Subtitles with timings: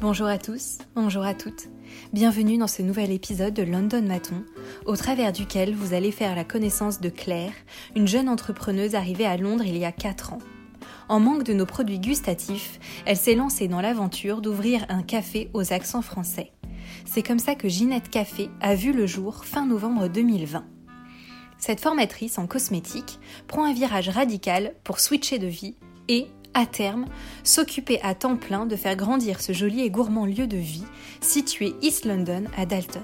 [0.00, 1.68] Bonjour à tous, bonjour à toutes.
[2.12, 4.44] Bienvenue dans ce nouvel épisode de London Maton,
[4.86, 7.52] au travers duquel vous allez faire la connaissance de Claire,
[7.94, 10.40] une jeune entrepreneuse arrivée à Londres il y a 4 ans.
[11.08, 15.72] En manque de nos produits gustatifs, elle s'est lancée dans l'aventure d'ouvrir un café aux
[15.72, 16.52] accents français.
[17.06, 20.64] C'est comme ça que Ginette Café a vu le jour fin novembre 2020.
[21.58, 25.76] Cette formatrice en cosmétique prend un virage radical pour switcher de vie
[26.08, 27.06] et, à terme,
[27.42, 30.84] s'occuper à temps plein de faire grandir ce joli et gourmand lieu de vie
[31.20, 33.02] situé East London à Dalton.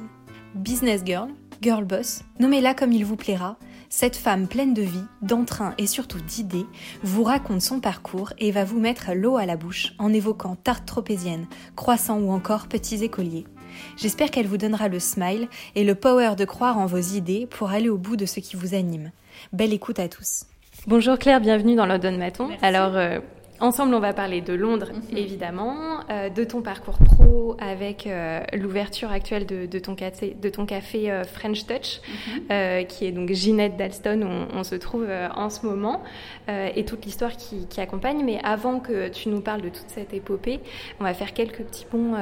[0.55, 1.29] Business girl,
[1.61, 3.57] girl boss, nommez-la comme il vous plaira,
[3.89, 6.67] cette femme pleine de vie, d'entrain et surtout d'idées
[7.03, 10.87] vous raconte son parcours et va vous mettre l'eau à la bouche en évoquant tarte
[10.87, 13.47] tropézienne, croissant ou encore petits écoliers.
[13.97, 17.71] J'espère qu'elle vous donnera le smile et le power de croire en vos idées pour
[17.71, 19.11] aller au bout de ce qui vous anime.
[19.53, 20.47] Belle écoute à tous.
[20.87, 22.49] Bonjour Claire, bienvenue dans London Maton.
[22.63, 23.21] Alors, euh,
[23.61, 25.17] Ensemble, on va parler de Londres, mhm.
[25.19, 30.65] évidemment, euh, de ton parcours pro avec euh, l'ouverture actuelle de, ton café, de ton
[30.65, 32.01] café euh, French Touch,
[32.49, 32.87] mhm.
[32.87, 36.03] qui est donc Ginette Dalston, où on, se trouve en ce moment,
[36.49, 38.23] et toute l'histoire qui, accompagne.
[38.25, 40.61] Mais avant que tu nous parles de toute cette épopée,
[41.01, 42.15] on va faire quelques petits ponts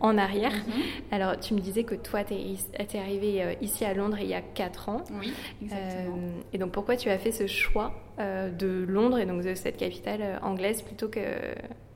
[0.00, 0.52] en arrière.
[0.52, 0.82] Mhm.
[1.12, 4.40] Alors, tu me disais que toi, tu es, arrivée ici à Londres il y a
[4.40, 5.04] 4 ans.
[5.20, 6.16] Oui, exactement.
[6.52, 10.38] et donc, pourquoi tu as fait ce choix de Londres et donc de cette capitale
[10.42, 11.20] anglaise plutôt que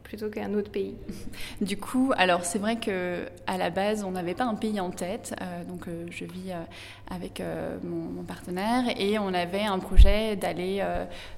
[0.08, 0.96] plutôt qu'un autre pays.
[1.60, 4.90] Du coup, alors c'est vrai que à la base, on n'avait pas un pays en
[4.90, 5.34] tête.
[5.40, 6.62] Euh, donc, euh, je vis euh,
[7.10, 7.42] avec
[7.84, 10.84] mon, partenaire et on avait un projet d'aller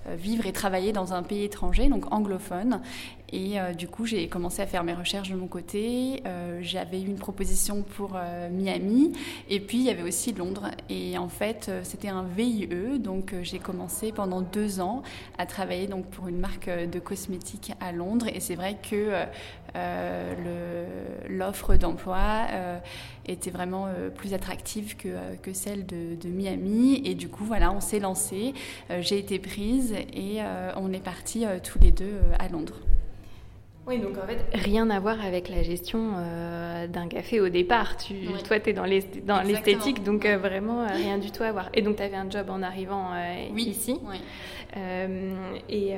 [0.08, 2.80] vivre et travailler dans un pays étranger, donc anglophone.
[3.32, 6.22] Et euh, du coup, j'ai commencé à faire mes recherches de mon côté.
[6.26, 9.12] Euh, j'avais eu une proposition pour euh, Miami.
[9.48, 10.70] Et puis, il y avait aussi Londres.
[10.88, 12.98] Et en fait, c'était un VIE.
[12.98, 15.02] Donc, j'ai commencé pendant deux ans
[15.38, 18.26] à travailler donc, pour une marque de cosmétiques à Londres.
[18.34, 19.12] Et c'est vrai que
[21.28, 22.46] l'offre d'emploi
[23.26, 27.02] était vraiment plus attractive que, celle de, de, Miami.
[27.04, 28.54] Et du coup, voilà, on s'est lancé.
[29.00, 30.40] j'ai été prise et
[30.76, 32.80] on est partis tous les deux à Londres.
[33.86, 37.96] Oui, donc en fait, rien à voir avec la gestion euh, d'un café au départ.
[37.96, 41.70] Tu, Toi, tu es dans l'esthétique, donc euh, vraiment euh, rien du tout à voir.
[41.74, 43.10] Et donc, tu avais un job en arrivant
[43.56, 43.98] ici.
[44.76, 45.94] et,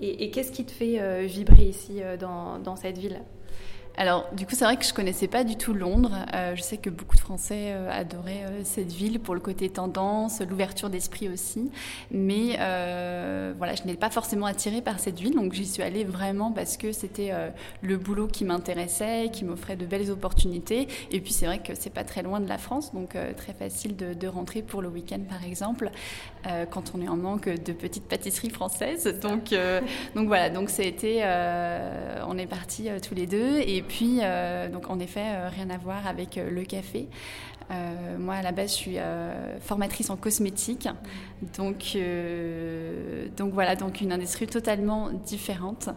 [0.00, 3.20] et, qu'est-ce qui te fait vibrer ici dans, dans cette ville?
[3.96, 6.16] Alors, du coup, c'est vrai que je connaissais pas du tout Londres.
[6.34, 9.68] Euh, je sais que beaucoup de Français euh, adoraient euh, cette ville pour le côté
[9.68, 11.70] tendance, l'ouverture d'esprit aussi.
[12.10, 12.56] Mais
[13.58, 16.76] voilà, je n'étais pas forcément attirée par cette ville, donc j'y suis allée vraiment parce
[16.76, 17.32] que c'était
[17.82, 20.88] le boulot qui m'intéressait, qui m'offrait de belles opportunités.
[21.10, 23.96] Et puis, c'est vrai que c'est pas très loin de la France, donc très facile
[23.96, 25.90] de, rentrer pour le week-end, par exemple,
[26.70, 29.18] quand on est en manque de petites pâtisseries françaises.
[29.20, 29.54] Donc,
[30.14, 31.22] donc voilà, donc c'était,
[32.26, 35.78] on est partis tous les deux et puis, euh, donc en effet, euh, rien à
[35.78, 37.08] voir avec euh, le café.
[38.18, 38.96] moi, à la base, je suis
[39.60, 40.88] formatrice en cosmétique.
[41.56, 41.96] Donc,
[43.38, 45.88] donc voilà, donc une industrie totalement différente.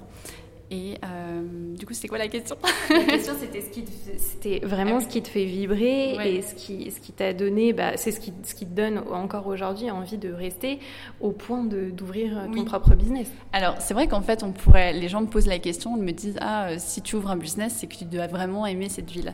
[0.72, 2.56] Et euh, du coup, c'était quoi la question?
[2.90, 3.84] La question, c'était ce qui
[4.18, 7.98] c'était vraiment ce qui te fait vibrer et ce qui, ce qui t'a donné, bah,
[7.98, 10.80] c'est ce qui, ce qui te donne encore aujourd'hui envie de rester
[11.22, 13.32] au point d'ouvrir ton propre business.
[13.54, 16.38] Alors, c'est vrai qu'en fait, on pourrait, les gens me posent la question, me disent
[16.42, 19.34] ah, euh, si tu ouvres un business, c'est que tu dois vraiment aimer cette ville.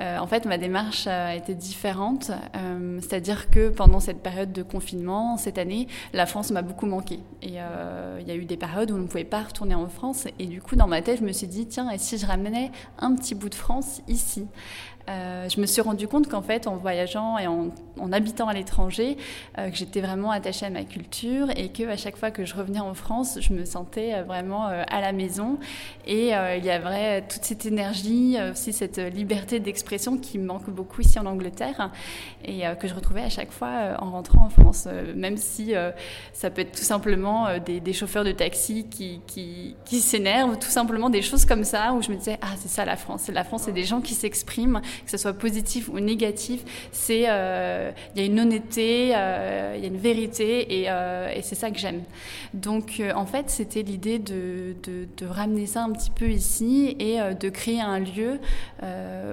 [0.00, 4.62] Euh, en fait, ma démarche a été différente, euh, c'est-à-dire que pendant cette période de
[4.62, 7.20] confinement, cette année, la France m'a beaucoup manqué.
[7.42, 9.88] Et euh, il y a eu des périodes où on ne pouvait pas retourner en
[9.88, 10.26] France.
[10.38, 12.72] Et du coup, dans ma tête, je me suis dit, tiens, et si je ramenais
[12.98, 14.46] un petit bout de France ici?
[15.08, 17.70] Euh, je me suis rendu compte qu'en fait, en voyageant et en,
[18.12, 19.16] habitant à l'étranger,
[19.58, 22.54] euh, que j'étais vraiment attachée à ma culture et que à chaque fois que je
[22.54, 25.58] revenais en France, je me sentais euh, vraiment à la maison.
[26.06, 31.00] Et il y avait toute cette énergie, aussi cette liberté d'expression qui me manque beaucoup
[31.00, 31.90] ici en Angleterre
[32.44, 35.72] et que je retrouvais à chaque fois en rentrant en France, même si
[36.32, 41.22] ça peut être tout simplement des, chauffeurs de taxi qui, qui, s'énervent, tout simplement des
[41.22, 43.72] choses comme ça où je me disais ah c'est ça la France, la France c'est
[43.72, 48.26] des gens qui s'expriment que ce soit positif ou négatif, c'est euh, il y a
[48.26, 52.02] une honnêteté, euh, il y a une vérité et, euh, c'est ça que j'aime.
[52.54, 54.74] Donc en fait, c'était l'idée de,
[55.26, 58.38] ramener ça un petit peu ici et de créer un lieu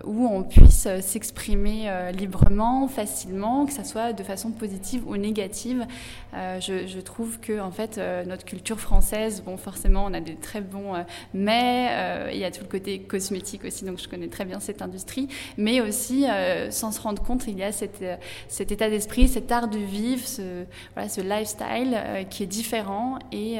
[0.05, 5.85] où on puisse s'exprimer librement, facilement, que ce soit de façon positive ou négative.
[6.33, 10.61] Je, je, trouve que en fait notre culture française, bon forcément on a des très
[10.61, 10.93] bons
[11.33, 14.81] mets, il y a tout le côté cosmétique aussi, donc je connais très bien cette
[14.81, 16.25] industrie, mais aussi
[16.69, 18.03] sans se rendre compte, il y a cette,
[18.47, 21.97] cet état d'esprit, cet art de vivre, ce, voilà, ce lifestyle
[22.29, 23.57] qui est différent et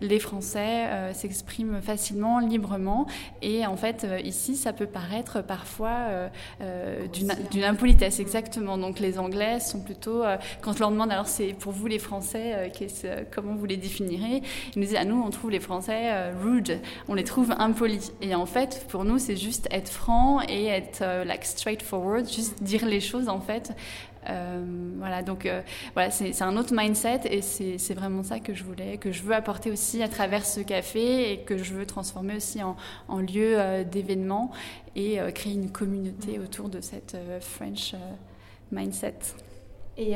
[0.00, 3.06] les Français s'expriment facilement, librement
[3.42, 6.30] et en fait ici ça peut paraître parfois
[7.12, 8.78] d'une impolitesse, exactement.
[8.78, 10.22] Donc les Anglais sont plutôt,
[10.60, 12.72] quand je leur demande alors c'est pour vous les Français,
[13.30, 14.42] comment vous les définirez
[14.74, 18.12] Ils nous disent, ah nous on trouve les Français rude, on les trouve impolis.
[18.20, 22.62] Et en fait, pour nous, c'est juste être franc et être euh, like straightforward, juste
[22.62, 23.72] dire les choses en fait.
[24.30, 24.64] Euh,
[24.98, 25.60] voilà, donc euh,
[25.92, 29.34] voilà, c'est un autre mindset et c'est vraiment ça que je voulais, que je veux
[29.34, 32.76] apporter aussi à travers ce café et que je veux transformer aussi en,
[33.18, 34.50] lieu d'événement
[34.96, 37.94] et créer une communauté autour de cette French
[38.72, 39.18] mindset.
[39.98, 40.14] Et,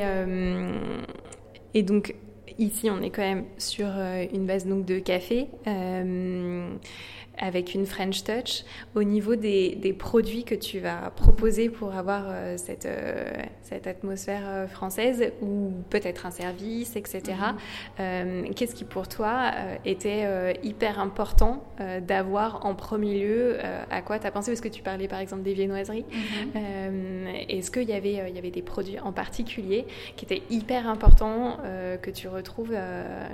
[1.73, 2.15] et donc,
[2.59, 5.47] Ici, on est quand même sur euh, une base donc de café.
[5.65, 6.69] Euh,
[7.39, 8.63] avec une French touch
[8.95, 13.31] au niveau des, des, produits que tu vas proposer pour avoir euh, cette, euh,
[13.63, 17.37] cette atmosphère euh, française ou peut-être un service, etc.
[17.97, 18.53] Mm-hmm.
[18.53, 19.51] Qu'est-ce qui pour toi
[19.85, 21.63] était hyper important
[22.01, 23.57] d'avoir en premier lieu
[23.89, 24.51] À quoi tu as pensé?
[24.51, 26.05] Parce que tu parlais par exemple des viennoiseries.
[26.11, 27.45] Mm-hmm.
[27.49, 29.85] Est-ce qu'il y, avait, il y avait des produits en particulier
[30.15, 31.57] qui étaient hyper importants
[32.01, 32.75] que, tu retrouves,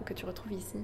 [0.06, 0.78] que tu retrouves ici?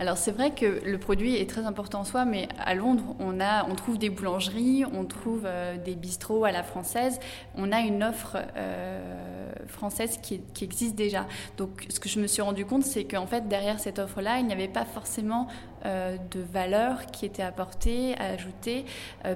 [0.00, 3.40] Alors c'est vrai que le produit est très important en soi, mais à Londres, on,
[3.40, 7.20] a, on trouve des boulangeries, on trouve euh, des bistrots à la française,
[7.54, 11.26] on a une offre euh, française qui, existe déjà.
[11.56, 14.46] Donc ce que je me suis rendu compte, c'est qu'en fait derrière cette offre-là, il
[14.46, 15.48] n'y avait pas forcément
[15.84, 18.84] euh, de valeur qui était apportée, ajoutée,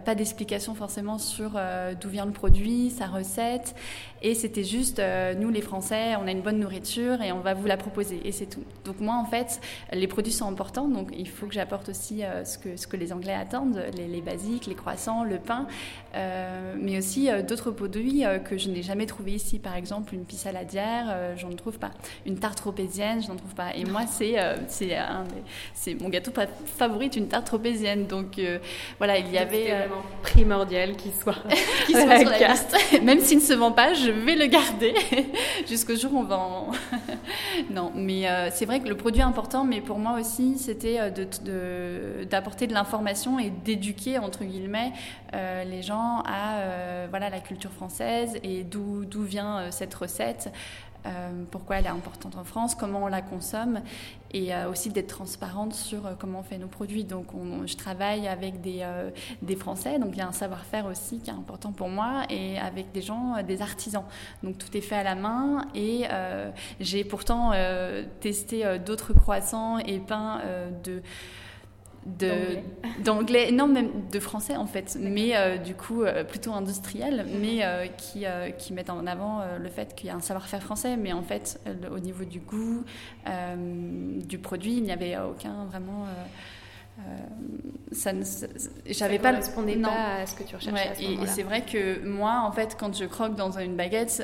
[0.05, 1.59] pas d'explication forcément sur
[2.01, 3.75] d'où vient le produit, sa recette,
[4.23, 5.03] et c'était juste
[5.39, 8.33] nous les Français, on a une bonne nourriture et on va vous la proposer, et
[8.33, 8.65] c'est tout.
[8.85, 9.61] Donc moi en fait,
[9.93, 12.97] les produits sont importants, donc il faut que j'apporte aussi euh, ce, que, ce que
[12.97, 15.67] les Anglais attendent, les, basiques, les croissants, le pain,
[16.15, 19.59] euh, mais aussi euh, d'autres produits que je n'ai jamais trouvé ici.
[19.59, 21.91] Par exemple, une pisse saladière, j'en trouve pas.
[22.27, 23.75] Une tarte tropézienne, je n'en trouve pas.
[23.75, 24.37] Et moi, c'est
[24.69, 26.31] c'est mon gâteau
[26.77, 28.07] favori, une tarte tropézienne.
[28.07, 28.41] Donc
[28.99, 31.37] voilà, il y avait vraiment primordial qu'il soit,
[31.87, 32.75] qu soit sur la carte.
[33.03, 34.95] Même s'il ne se vend pas, je vais le garder
[35.69, 36.71] jusqu'au jour où on va en...
[37.71, 42.25] non, mais c'est vrai que le produit est important, mais pour moi aussi, c'était euh,
[42.25, 44.93] d'apporter de, l'information et d'éduquer, entre guillemets,
[45.35, 50.51] euh, les gens à euh, voilà, la culture française et d'où vient cette recette.
[51.51, 53.81] Pourquoi elle est importante en France, comment on la consomme,
[54.35, 57.05] et aussi d'être transparente sur comment on fait nos produits.
[57.05, 57.27] Donc,
[57.67, 58.87] je travaille avec des,
[59.43, 62.59] des, Français, donc il y a un savoir-faire aussi qui est important pour moi, et
[62.59, 64.05] avec des gens, des artisans.
[64.43, 66.07] Donc, tout est fait à la main, et
[66.81, 67.53] j'ai pourtant
[68.21, 71.03] testé d'autres croissants et pain euh, de
[73.05, 77.63] d'anglais, non même de français en fait, mais euh, du coup euh, plutôt industriel, mais
[77.97, 78.25] qui,
[78.59, 81.61] qui mettent en avant le fait qu'il y a un savoir-faire français, mais en fait
[81.91, 82.85] au niveau du goût,
[83.27, 86.07] du produit, il n'y avait aucun vraiment.
[87.93, 88.23] ça ne
[88.87, 92.43] j'avais pas correspondait pas à ce que tu recherchais et, et c'est vrai que moi
[92.45, 94.23] en fait quand je croque dans une baguette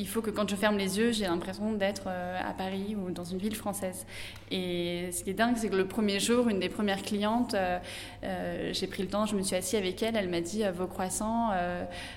[0.00, 3.10] il faut que quand je ferme les yeux, j'ai l'impression d'être euh, à Paris ou
[3.10, 4.06] dans une ville française.
[4.50, 7.78] Et ce qui est dingue, c'est que le premier jour, une des premières clientes, euh,
[8.24, 10.86] euh, j'ai pris le temps, je me suis assise avec elle, elle m'a dit Vos
[10.86, 11.50] croissants,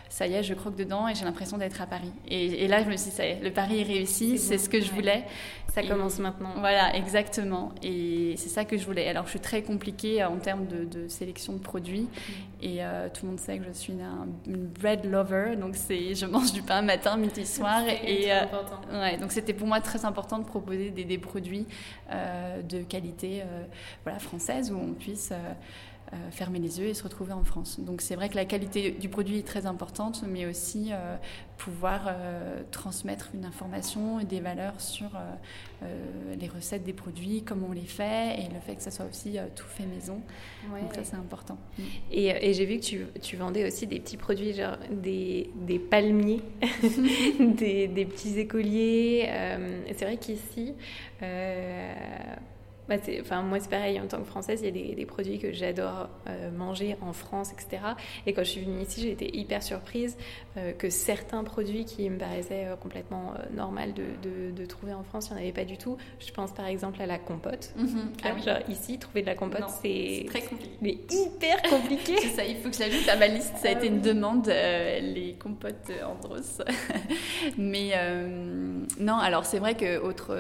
[0.10, 2.12] ça y est, je croque dedans et j'ai l'impression d'être à Paris.
[2.28, 4.70] Et, là, je me suis dit Ça y est, le pari est réussi, c'est ce
[4.70, 5.26] que je voulais.
[5.74, 6.54] Ça commence maintenant.
[6.60, 7.72] Voilà, exactement.
[7.82, 9.08] Et c'est ça que je voulais.
[9.08, 12.08] Alors, je suis très compliquée en termes de, sélection de produits.
[12.12, 12.32] Mm.
[12.62, 12.80] Et
[13.14, 13.94] tout le monde sait que je suis
[14.46, 15.56] une bread lover.
[15.60, 18.46] Donc, je mange du pain matin, midi, soir et euh,
[18.92, 21.66] ouais, donc c'était pour moi très important de proposer des, des produits
[22.12, 23.64] euh, de qualité euh,
[24.04, 25.34] voilà, française où on puisse
[26.32, 27.80] fermer les yeux et se retrouver en France.
[27.80, 30.92] Donc c'est vrai que la qualité du produit est très importante, mais aussi
[31.58, 32.14] pouvoir
[32.72, 35.10] transmettre une information et des valeurs sur
[36.40, 39.38] les recettes des produits, comment on les fait, et le fait que ça soit aussi
[39.56, 40.22] tout fait maison.
[40.70, 41.58] Donc ça c'est important.
[42.12, 45.80] Et, et j'ai vu que tu, tu, vendais aussi des petits produits, genre des, des
[45.80, 46.42] palmiers,
[47.40, 49.30] des, des, petits écoliers.
[49.96, 50.74] c'est vrai qu'ici,
[52.90, 55.54] bah, enfin, moi, c'est pareil, en tant que Française, il y a des, produits que
[55.54, 57.82] j'adore euh, manger en France, etc.
[58.26, 60.18] Et quand je suis venue ici, j'ai été hyper surprise
[60.58, 65.28] euh, que certains produits qui me paraissaient euh, complètement normal de, de, trouver en France,
[65.28, 65.98] il n'y en avait pas du tout.
[66.20, 67.74] Je pense par exemple à la compote.
[67.78, 68.12] Mhm.
[68.24, 70.78] Ah genre, ici, trouver de la compote, c'est très compliqué.
[70.82, 72.16] Mais hyper compliqué.
[72.22, 73.54] c'est ça, il faut que j'ajoute à ma liste.
[73.58, 76.62] Ça a été une ah demande, les compotes Andros.
[77.58, 77.92] Mais
[79.00, 80.36] non, alors c'est vrai que autre,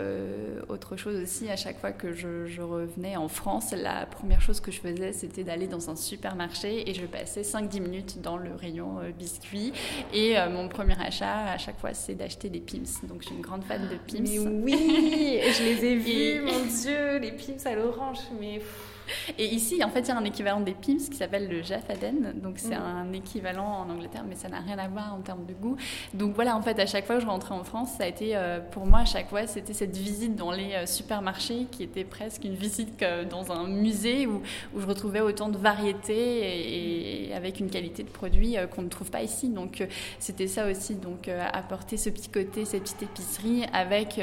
[0.69, 4.59] autre chose aussi, à chaque fois que je je, revenais en France, la première chose
[4.59, 8.53] que je faisais, c'était d'aller dans un supermarché et je passais 5-10 minutes dans le
[8.55, 9.73] rayon biscuits.
[10.13, 13.07] Et mon premier achat, à chaque fois, c'est d'acheter des Pims.
[13.07, 14.23] Donc, je suis une grande fan de Pims.
[14.23, 18.19] Mais oui, je les ai vus, mon Dieu, les Pims à l'orange.
[18.39, 18.61] Mais.
[19.37, 22.33] Et ici, en fait, il y a un équivalent des Pims qui s'appelle le Jaffaden.
[22.35, 22.81] Donc, c'est mm.
[22.81, 25.77] un équivalent en Angleterre, mais ça n'a rien à voir en termes de goût.
[26.13, 28.35] Donc, voilà, en fait, à chaque fois que je rentrais en France, ça a été,
[28.35, 32.03] euh, pour moi, à chaque fois, c'était cette visite dans les euh, supermarchés qui était
[32.03, 34.41] presque une visite dans un musée où,
[34.73, 38.89] où je retrouvais autant de variétés et, avec une qualité de produit euh, qu'on ne
[38.89, 39.49] trouve pas ici.
[39.49, 39.85] Donc,
[40.19, 40.95] c'était ça aussi.
[40.95, 44.21] Donc, apporter ce petit côté, cette petite épicerie avec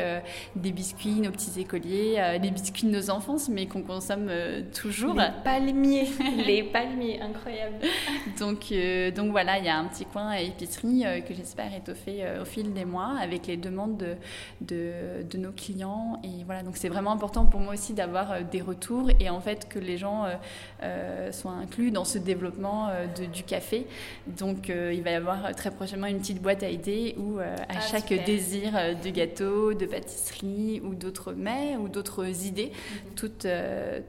[0.56, 4.30] des biscuits, nos petits écoliers, les biscuits de nos enfants, mais qu'on consomme
[4.71, 5.15] toujours.
[5.15, 6.09] Les palmiers,
[6.47, 7.77] les palmiers, incroyable.
[8.39, 11.75] donc, euh, donc voilà, il y a un petit coin à épicerie euh, que j'espère
[11.75, 14.15] étoffer euh, au fil des mois avec les demandes de,
[14.61, 14.93] de,
[15.29, 16.21] de nos clients.
[16.25, 19.69] Et voilà, donc c'est vraiment important pour moi aussi d'avoir des retours et en fait
[19.69, 20.27] que les gens
[21.33, 23.87] soient inclus dans ce développement de, du café.
[24.27, 27.81] Donc il va y avoir très prochainement une petite boîte à idées où à ah,
[27.81, 28.73] chaque désir
[29.03, 33.15] de gâteau, de pâtisserie ou d'autres mets ou d'autres idées, mhm.
[33.15, 33.33] tout,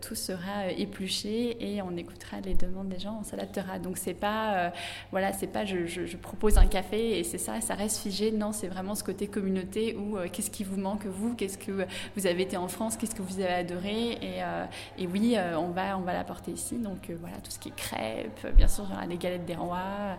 [0.02, 3.80] tout sera euh, éplucher et on écoutera les demandes des gens, on s'adaptera.
[3.80, 4.70] Donc c'est pas, euh,
[5.12, 8.32] voilà, c'est pas je, propose un café et c'est ça, ça reste figé.
[8.32, 11.86] Non, c'est vraiment ce côté communauté où euh, qu'est-ce qui vous manque vous, qu'est-ce que
[12.16, 14.12] vous avez été en France, qu'est-ce que vous avez adoré?
[14.22, 14.42] Et,
[14.98, 16.78] et oui, on va, on va l'apporter ici.
[16.78, 19.56] Donc voilà, tout ce qui est crêpes, bien sûr, il y aura les galettes des
[19.56, 20.18] rois.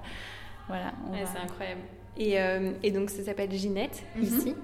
[0.69, 1.81] Voilà, c'est incroyable.
[2.17, 2.37] Et,
[2.83, 4.23] et, donc ça s'appelle Ginette mhm.
[4.23, 4.55] ici.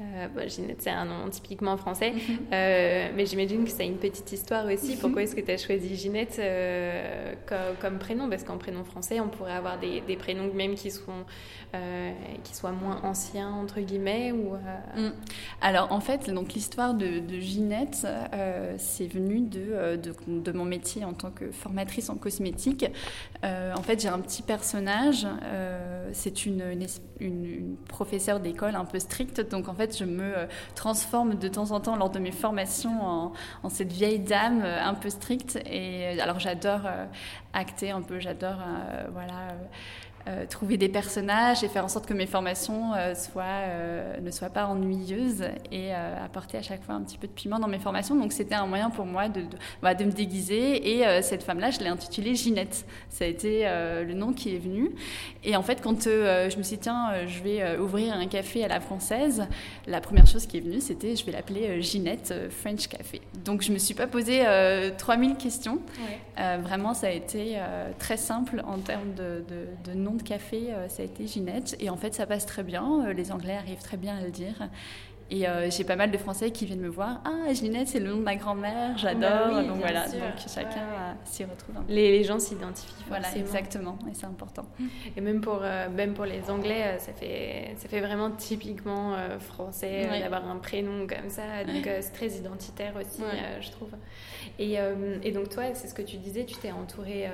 [0.00, 2.38] Euh, Ginette, c'est un nom typiquement français, mhm.
[2.52, 4.94] euh, mais j'imagine que ça a une petite histoire aussi.
[4.94, 4.98] Mhm.
[4.98, 7.34] Pourquoi est-ce que tu as choisi Ginette euh,
[7.80, 8.28] comme, prénom?
[8.30, 11.24] Parce qu'en prénom français, on pourrait avoir des, prénoms même qui, sont,
[11.74, 12.12] euh,
[12.44, 14.32] qui soient moins anciens, entre guillemets.
[14.32, 14.54] Ou,
[14.96, 15.12] mm.
[15.60, 18.06] Alors, en fait, donc l'histoire de, Ginette,
[18.78, 22.86] c'est venu de, de, mon métier en tant que formatrice en cosmétique.
[23.42, 25.26] en fait, j'ai un petit personnage,
[26.12, 26.86] c'est une, une,
[27.20, 31.70] une professeure d'école un peu stricte, donc en fait, je me euh, transforme de temps
[31.72, 33.32] en temps lors de mes formations en,
[33.62, 35.56] en cette vieille dame euh, un peu stricte.
[35.66, 36.82] Et euh, alors j'adore
[37.52, 38.58] acter un peu, j'adore
[39.12, 39.54] voilà
[40.28, 44.30] euh, trouver des personnages et faire en sorte que mes formations euh, soient, euh, ne
[44.30, 47.78] soient pas ennuyeuses et apporter à chaque fois un petit peu de piment dans mes
[47.78, 48.14] formations.
[48.14, 51.70] Donc c'était un moyen pour moi de, de, bah, de me déguiser et cette femme-là,
[51.70, 52.84] je l'ai intitulée Ginette.
[53.08, 54.90] Ça a été le nom qui est venu.
[55.42, 58.68] Et en fait, quand je me suis dit, tiens, je vais ouvrir un café à
[58.68, 59.46] la française,
[59.86, 63.20] la première chose qui est venue, c'était, je vais l'appeler Ginette French Café.
[63.44, 64.44] Donc je me suis pas posé
[64.98, 65.78] 3000 questions.
[66.36, 67.58] vraiment, ça a été
[67.98, 71.76] très simple en termes de, de, de nom de café, euh, ça a été Ginette.
[71.80, 73.06] Et en fait, ça passe très bien.
[73.06, 74.68] Euh, les Anglais arrivent très bien à le dire.
[75.32, 77.20] Et euh, j'ai pas mal de Français qui viennent me voir.
[77.24, 79.54] Ah, Ginette, c'est le nom de ma grand-mère, j'adore.
[79.54, 80.20] Bah donc voilà, donc
[80.52, 81.76] chacun s'y retrouve.
[81.88, 83.04] Les, gens s'identifient.
[83.06, 84.66] Voilà, exactement, et c'est important.
[85.16, 85.60] Et même pour,
[85.94, 91.30] même pour les Anglais, ça fait, ça fait vraiment typiquement français d'avoir un prénom comme
[91.30, 91.62] ça.
[91.64, 93.22] Donc c'est très identitaire aussi,
[93.60, 93.90] je trouve.
[94.58, 94.78] Et,
[95.22, 97.28] et, donc toi, c'est ce que tu disais, tu t'es entourée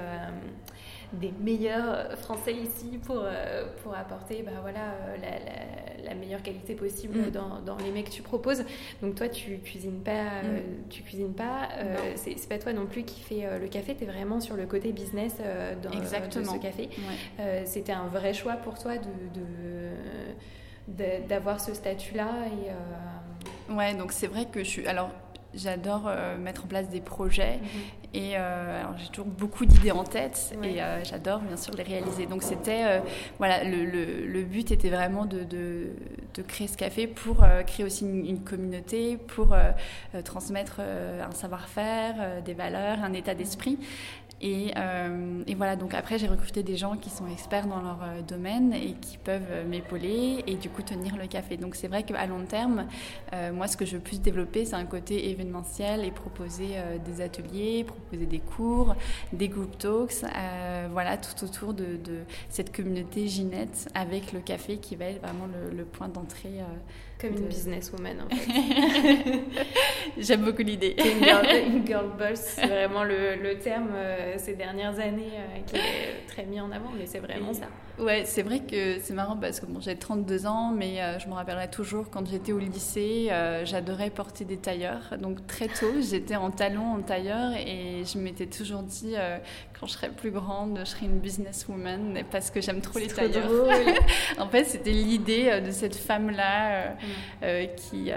[1.12, 6.75] des meilleurs Français ici pour, euh, pour apporter bah, voilà, euh, la, la, meilleure qualité
[6.75, 7.30] possible mm.
[7.30, 8.64] dans, dans, les mets que tu proposes.
[9.02, 10.10] Donc toi, tu cuisines pas,
[10.44, 10.88] euh, mm.
[10.90, 11.68] tu cuisines pas.
[12.16, 13.94] c'est pas toi non plus qui fais le café.
[13.94, 15.36] Tu es vraiment sur le côté business
[15.82, 16.52] dans, Exactement.
[16.52, 16.88] de ce café.
[17.64, 18.94] C'était un vrai choix pour toi
[20.88, 22.70] de, d'avoir ce statut-là et
[23.68, 24.86] Ouais, donc c'est vrai que je suis.
[24.86, 25.10] Alors,
[25.56, 27.80] J'adore euh, mettre en place des projets mhm.
[28.14, 32.26] et euh, j'ai toujours beaucoup d'idées en tête et euh, j'adore bien sûr les réaliser.
[32.26, 33.00] Donc c'était
[33.38, 35.88] voilà le, le, but était vraiment de, de,
[36.34, 39.56] de, créer ce café pour créer aussi une, une communauté, pour
[40.25, 43.78] transmettre un savoir-faire, des valeurs, un état d'esprit.
[44.43, 48.02] Et, euh, et, voilà, donc après, j'ai recruté des gens qui sont experts dans leur
[48.02, 51.57] euh, domaine et qui peuvent euh, m'épauler et du coup tenir le café.
[51.57, 52.87] Donc c'est vrai qu'à long terme,
[53.52, 57.85] moi, ce que je veux plus développer, c'est un côté événementiel et proposer des ateliers,
[57.85, 58.95] proposer des cours,
[59.33, 60.25] des group talks,
[60.90, 61.99] voilà, tout autour de,
[62.49, 66.61] cette communauté Ginette avec le café qui va être vraiment le point d'entrée
[67.20, 69.40] comme une businesswoman, en fait.
[70.18, 70.94] J'aime beaucoup l'idée.
[71.66, 76.26] Une, girl, boss, c'est vraiment le, le terme euh, ces dernières années euh, qui est
[76.28, 77.68] très mis en avant, mais c'est vraiment ça.
[77.99, 81.29] Ouais, c'est vrai que c'est marrant parce que bon, j'ai 32 ans, mais euh, je
[81.29, 83.31] me rappellerai toujours quand j'étais au lycée,
[83.65, 85.15] j'adorais porter des tailleurs.
[85.19, 89.15] Donc très tôt, j'étais en talons, en tailleur, et je m'étais toujours dit
[89.79, 93.50] quand je serai plus grande, je serai une businesswoman parce que j'aime trop les tailleurs.
[94.38, 96.97] en fait, c'était l'idée de cette femme-là
[97.76, 98.11] qui,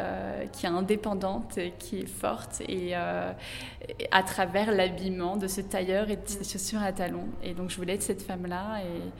[0.51, 6.21] qui est indépendante, qui est forte et à travers l'habillement de ce tailleur et de
[6.25, 7.27] ses chaussures à talons.
[7.43, 9.11] Et donc je voulais être cette femme-là et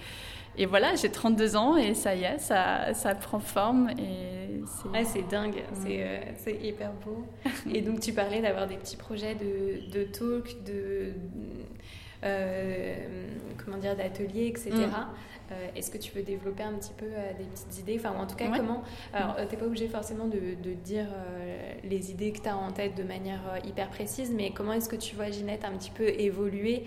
[0.59, 3.91] et voilà, j'ai 32 ans et ça y est, ça, ça prend forme.
[3.91, 7.25] Et c'est c'est dingue, euh, c'est hyper beau.
[7.73, 11.13] et donc tu parlais d'avoir des petits projets de, de talk, de,
[12.21, 14.89] comment dire, d'ateliers, etc.
[15.51, 17.95] Euh, est-ce que tu veux développer un petit peu euh, des petites idées?
[17.97, 18.83] Enfin, en tout cas, comment
[19.13, 21.07] Alors, euh, tu n'es pas obligé forcément de, de dire
[21.83, 24.95] les idées que tu as en tête de manière hyper précise, mais comment est-ce que
[24.95, 26.83] tu vois Ginette un petit peu évoluer?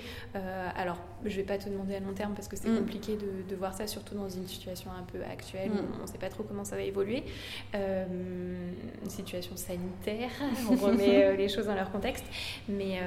[0.76, 2.78] Alors, je vais pas te demander à long terme parce que c'est mm.
[2.78, 6.00] compliqué de, de, voir ça, surtout dans une situation un peu actuelle où mm.
[6.00, 7.24] on ne sait pas trop comment ça va évoluer.
[7.74, 10.30] une situation sanitaire,
[10.70, 12.24] on remet les choses dans leur contexte.
[12.68, 13.00] Mais,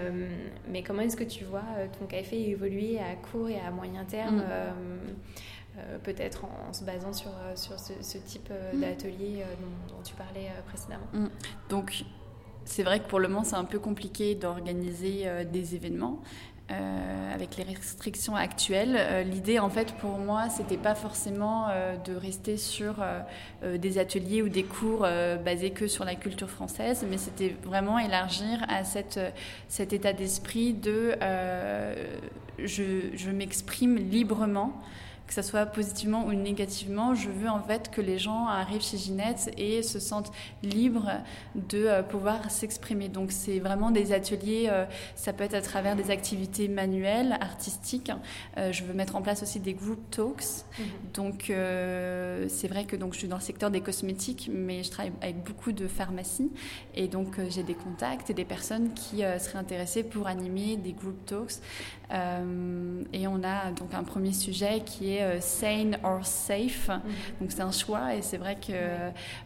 [0.69, 1.63] mais comment est-ce que tu vois
[1.99, 5.15] ton café évoluer à court et à moyen terme mm.
[5.77, 8.79] Euh, peut-être en, se basant sur, euh, sur ce, type euh, mm.
[8.79, 9.43] d'atelier
[9.89, 11.07] dont, tu parlais précédemment.
[11.11, 11.27] Mm.
[11.69, 12.05] Donc,
[12.63, 16.21] c'est vrai que pour le moment, c'est un peu compliqué d'organiser des événements.
[16.69, 19.27] Avec les restrictions actuelles.
[19.29, 21.67] L'idée, en fait, pour moi, c'était pas forcément
[22.03, 22.95] de rester sur
[23.63, 25.07] des ateliers ou des cours
[25.43, 29.19] basés que sur la culture française, mais c'était vraiment élargir à cette,
[29.67, 31.15] cet état d'esprit de
[32.57, 34.81] je, je m'exprime librement
[35.27, 38.97] que ce soit positivement ou négativement, je veux en fait que les gens arrivent chez
[38.97, 41.11] Ginette et se sentent libres
[41.55, 43.09] de euh, pouvoir s'exprimer.
[43.09, 48.11] Donc c'est vraiment des ateliers, euh, ça peut être à travers des activités manuelles, artistiques.
[48.57, 50.65] Euh, je veux mettre en place aussi des group talks.
[50.77, 50.85] Mhm.
[51.13, 51.51] Donc
[52.47, 55.43] c'est vrai que donc je suis dans le secteur des cosmétiques, mais je travaille avec
[55.43, 56.51] beaucoup de pharmacies
[56.93, 61.25] et donc j'ai des contacts et des personnes qui seraient intéressées pour animer des group
[61.25, 61.61] talks.
[62.11, 66.89] Et on a donc un premier sujet qui est euh, sane or safe.
[66.89, 67.01] Mhm.
[67.41, 68.73] Donc c'est un choix et c'est vrai que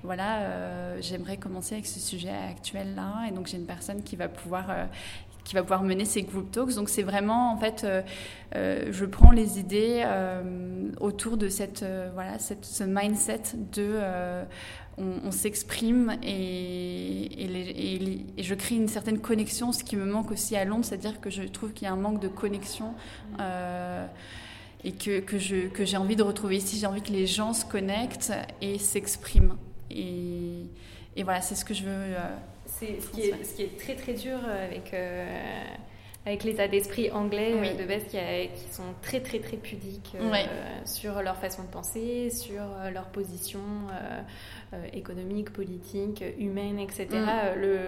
[0.04, 4.16] voilà, euh, j'aimerais commencer avec ce sujet actuel là et donc j'ai une personne qui
[4.16, 4.86] va pouvoir euh,
[5.44, 6.76] qui va pouvoir mener ces group talks.
[6.76, 7.84] Donc c'est vraiment en fait,
[8.54, 10.06] je prends les idées
[11.00, 13.42] autour de cette voilà cette, ce mindset
[13.74, 14.00] de
[15.00, 20.56] on, s'exprime et, et, et, je crée une certaine connexion, ce qui me manque aussi
[20.56, 22.94] à Londres, c'est-à-dire que je trouve qu'il y a un manque de connexion
[24.84, 26.78] et que, que, je, que j'ai envie de retrouver ici.
[26.78, 29.58] J'ai envie que les gens se connectent et s'expriment.
[29.90, 30.66] Et,
[31.16, 31.92] et voilà, c'est ce que je veux.
[31.92, 32.36] Euh,
[32.66, 35.66] c'est ce qui, est, ce qui est très très dur avec, euh,
[36.26, 40.16] avec l'état d'esprit anglais euh, de base qui, qui, sont très très très pudiques
[40.86, 43.62] sur leur façon de penser, sur leur position
[44.94, 47.08] économique, politique, humaine, etc.
[47.12, 47.60] Mm.
[47.60, 47.80] Le,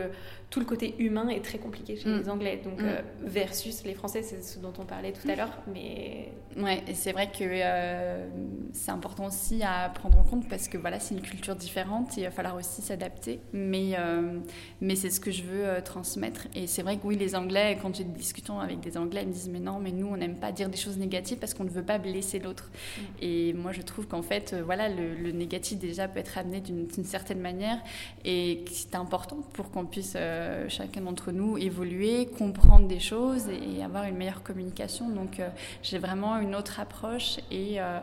[0.52, 2.18] tout le côté humain est très compliqué chez mm.
[2.20, 2.62] les Anglais.
[2.64, 2.86] Donc, mm.
[2.86, 5.58] euh, versus les Français, c'est ce dont on parlait tout à l'heure.
[5.74, 6.34] Mais...
[6.58, 8.28] Ouais, et c'est vrai que euh,
[8.74, 12.22] c'est important aussi à prendre en compte parce que voilà, c'est une culture différente et
[12.22, 13.40] il va falloir aussi s'adapter.
[13.54, 14.40] Mais, euh,
[14.82, 16.48] mais c'est ce que je veux transmettre.
[16.54, 19.28] Et c'est vrai que oui, les Anglais, quand j'ai des discussions avec des Anglais, ils
[19.28, 21.64] me disent Mais non, mais nous, on n'aime pas dire des choses négatives parce qu'on
[21.64, 22.70] ne veut pas blesser l'autre.
[22.72, 23.02] Mm.
[23.22, 27.06] Et moi, je trouve qu'en fait, voilà, le, le, négatif déjà peut être amené d'une
[27.06, 27.80] certaine manière
[28.26, 30.16] et c'est important pour qu'on puisse.
[30.16, 35.10] Euh, chacun d'entre nous évoluer, comprendre des choses et, avoir une meilleure communication.
[35.10, 35.50] Donc euh,
[35.84, 38.00] j'ai vraiment une autre approche et euh,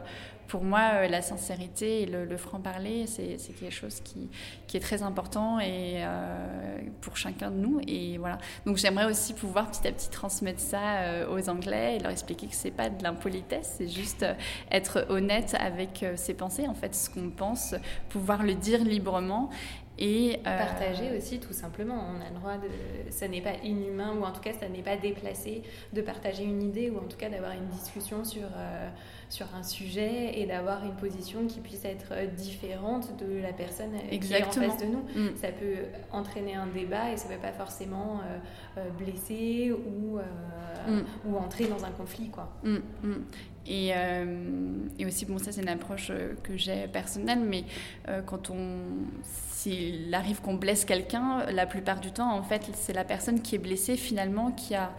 [0.48, 4.28] pour moi, la sincérité et le, franc-parler, c'est quelque chose qui,
[4.76, 6.02] est très important et,
[7.00, 7.80] pour chacun de nous.
[7.86, 8.38] Et voilà.
[8.66, 12.54] Donc j'aimerais aussi pouvoir petit à petit transmettre ça aux Anglais et leur expliquer que
[12.54, 14.24] c'est pas de l'impolitesse, c'est juste
[14.70, 17.74] être honnête avec ses pensées, en fait, ce qu'on pense,
[18.08, 19.50] pouvoir le dire librement
[19.98, 21.94] et euh, partager aussi tout simplement.
[21.94, 24.82] On a le droit de ça n'est pas inhumain ou en tout cas ça n'est
[24.82, 28.88] pas déplacé de partager une idée ou en tout cas d'avoir une discussion sur euh,
[29.28, 34.32] sur un sujet et d'avoir une position qui puisse être différente de la personne qui
[34.32, 35.02] est en face de nous.
[35.14, 35.36] Mm.
[35.36, 38.20] ça peut entraîner un débat et ça ne peut pas forcément
[38.78, 40.18] euh, blesser ou
[40.88, 41.02] mm.
[41.26, 42.48] ou entrer dans un conflit quoi.
[42.62, 42.78] Mm,
[43.68, 43.92] et,
[44.98, 46.10] et, aussi, bon, ça c'est une approche
[46.42, 47.64] que j'ai personnelle, mais
[48.26, 48.78] quand on,
[49.22, 53.56] s'il arrive qu'on blesse quelqu'un, la plupart du temps, en fait, c'est la personne qui
[53.56, 54.92] est blessée finalement qui a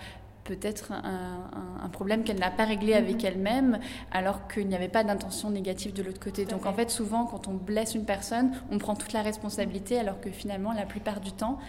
[0.50, 3.26] peut-être un, problème qu'elle n'a pas réglé avec mhm.
[3.26, 3.80] elle-même,
[4.12, 6.46] alors qu'il n'y avait pas d'intention négative de l'autre côté.
[6.46, 10.20] Donc en fait, souvent, quand on blesse une personne, on prend toute la responsabilité, alors
[10.20, 11.60] que finalement, la plupart du temps,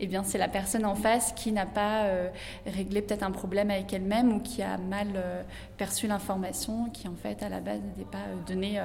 [0.00, 2.28] eh bien, c'est la personne en face qui n'a pas euh,
[2.66, 5.42] réglé peut-être un problème avec elle-même ou qui a mal euh,
[5.76, 8.80] perçu l'information, qui en fait, à la base, n'était pas euh, donnée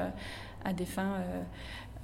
[0.66, 1.16] à des fins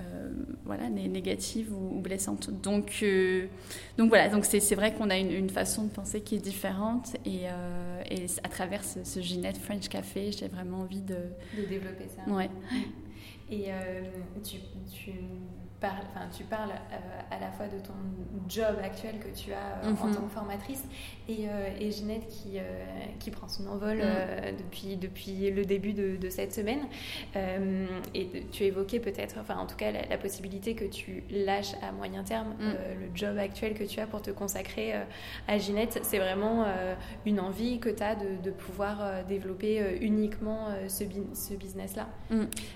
[0.02, 0.30] euh,
[0.66, 2.50] voilà, négatives ou, blessantes.
[2.62, 3.48] Donc, euh,
[3.98, 7.44] donc voilà, donc c'est vrai qu'on a une, façon de penser qui est différente et,
[7.46, 11.16] euh, et à travers ce, Ginette French Café, j'ai vraiment envie de...
[11.58, 12.30] De développer ça.
[12.32, 12.50] Ouais.
[13.50, 13.70] Et
[14.44, 14.58] tu,
[14.92, 15.12] tu
[15.84, 17.94] enfin, tu parles euh, à la fois de ton
[18.48, 20.16] job actuel que tu as euh, en mhm.
[20.16, 20.84] tant que formatrice
[21.28, 22.58] et, euh, et Ginette qui,
[23.20, 24.58] qui prend son envol mhm.
[24.58, 26.82] depuis, depuis le début de, de cette semaine.
[27.36, 32.24] et tu évoquais peut-être, enfin en tout cas la, possibilité que tu lâches à moyen
[32.24, 32.76] terme mhm.
[33.00, 34.94] le job actuel que tu as pour te consacrer
[35.48, 36.00] à Ginette.
[36.04, 36.66] C'est vraiment
[37.26, 42.08] une envie que tu as de, de pouvoir développer uniquement ce, ce business-là.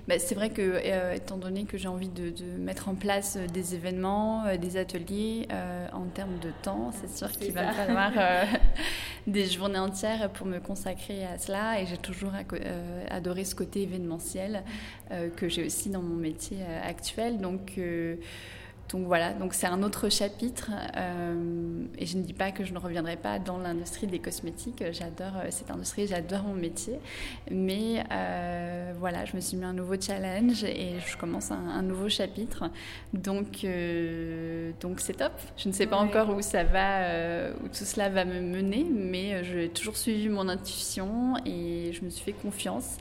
[0.07, 3.47] Bah, c'est vrai que, étant donné que j'ai envie de, de mettre en place euh,
[3.47, 6.91] des événements, euh, des ateliers euh, en termes de temps.
[6.93, 8.11] C'est sûr qu'il va me falloir
[9.27, 11.81] des journées entières pour me consacrer à cela.
[11.81, 12.31] Et j'ai toujours
[13.09, 14.63] adoré ce côté événementiel
[15.35, 17.39] que j'ai aussi dans mon métier actuel.
[17.39, 17.79] Donc,
[18.91, 22.73] donc voilà, donc c'est un autre chapitre euh, et je ne dis pas que je
[22.73, 24.83] ne reviendrai pas dans l'industrie des cosmétiques.
[24.91, 26.99] J'adore euh, cette industrie, j'adore mon métier,
[27.51, 32.09] mais euh, voilà, je me suis mis un nouveau challenge et je commence un, nouveau
[32.09, 32.63] chapitre.
[33.13, 33.65] Donc
[34.81, 35.33] donc c'est top.
[35.55, 39.43] Je ne sais pas encore où ça va, où tout cela va me mener, mais
[39.43, 42.97] j'ai toujours suivi mon intuition et je me suis fait confiance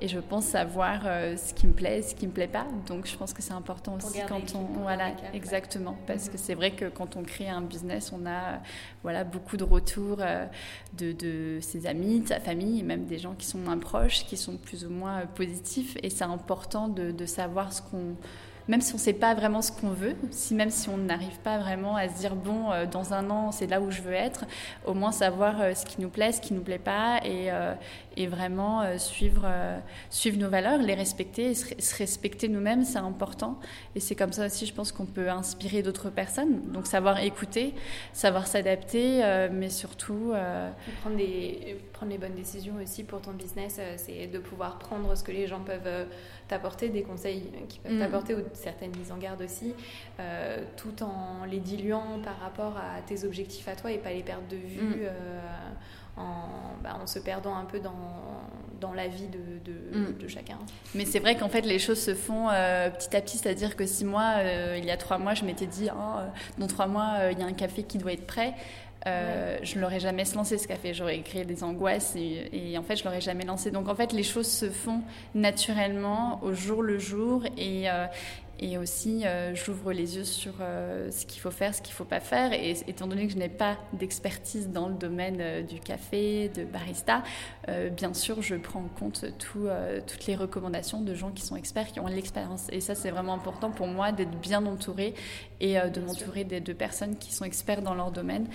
[0.00, 2.66] et je pense savoir euh, ce qui me plaît et ce qui me plaît pas.
[2.86, 6.32] Donc je pense que c'est important aussi quand on voilà exactement parce mhm.
[6.32, 8.60] que c'est vrai que quand on crée un business, on a
[9.02, 10.46] voilà beaucoup de retours euh,
[10.96, 14.24] de, de, ses amis, de sa famille et même des gens qui sont moins proches,
[14.26, 18.16] qui sont plus ou moins positifs et c'est important de, de savoir ce qu'on
[18.68, 21.38] même si on ne sait pas vraiment ce qu'on veut, si même si on n'arrive
[21.40, 24.12] pas vraiment à se dire bon, euh, dans un an, c'est là où je veux
[24.12, 24.44] être,
[24.84, 27.72] au moins savoir euh, ce qui nous plaît, ce qui nous plaît pas, et, euh,
[28.18, 29.46] et vraiment suivre,
[30.10, 33.58] suivre nos valeurs, les respecter, se, respecter nous-mêmes, c'est important.
[33.94, 36.70] Et c'est comme ça aussi, je pense qu'on peut inspirer d'autres personnes.
[36.72, 37.74] Donc savoir écouter,
[38.12, 40.32] savoir s'adapter, mais surtout
[41.00, 45.22] prendre des prendre les bonnes décisions aussi pour ton business, c'est de pouvoir prendre ce
[45.24, 46.06] que les gens peuvent
[46.48, 48.00] t'apporter des conseils qui peuvent mm.
[48.00, 49.74] t'apporter certaines mises en garde aussi,
[50.18, 54.22] euh, tout en les diluant par rapport à tes objectifs à toi et pas les
[54.22, 55.08] perdre de vue mm.
[56.18, 57.92] Euh, bah, en, se perdant un peu dans,
[58.80, 60.28] dans la vie de, de, mm.
[60.28, 60.58] chacun.
[60.94, 63.86] Mais c'est vrai qu'en fait les choses se font euh, petit à petit, c'est-à-dire que
[63.86, 64.34] si moi,
[64.76, 66.20] il y a trois mois, je m'étais dit, oh,
[66.58, 68.54] dans trois mois, il y a un café qui doit être prêt.
[69.06, 72.96] Euh, je ne l'aurais jamais lancé ce café, j'aurais créé des angoisses et, en fait
[72.96, 73.70] je l'aurais jamais lancé.
[73.70, 75.02] Donc en fait les choses se font
[75.34, 78.06] naturellement au jour le jour et, euh,
[78.58, 82.04] et aussi euh, j'ouvre les yeux sur ce qu'il faut faire, ce qu'il ne faut
[82.04, 82.52] pas faire.
[82.52, 87.22] Et étant donné que je n'ai pas d'expertise dans le domaine du café, de barista,
[87.96, 89.68] bien sûr je prends en compte tout,
[90.06, 92.66] toutes les recommandations de gens qui sont experts, qui ont l'expérience.
[92.70, 95.14] Et ça c'est vraiment important pour moi d'être bien entourée
[95.60, 98.48] et de m'entourer des deux personnes qui sont experts dans leur domaine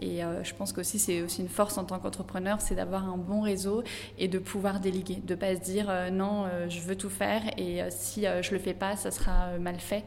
[0.00, 3.16] et euh, je pense qu'aussi c'est aussi une force en tant qu'entrepreneur, c'est d'avoir un
[3.16, 3.82] bon réseau
[4.18, 7.42] et de pouvoir déléguer, de pas se dire euh, non, euh, je veux tout faire
[7.56, 10.04] et si je le fais pas, ça sera mal fait.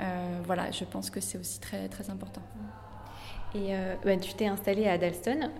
[0.00, 0.04] Mm.
[0.44, 2.42] voilà, je pense que c'est aussi très très important.
[3.54, 3.72] Et
[4.04, 5.50] bah, tu t'es installée à Dalston.